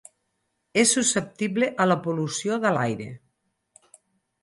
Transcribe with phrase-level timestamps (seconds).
[0.83, 3.11] És susceptible a la pol·lució de l'aire.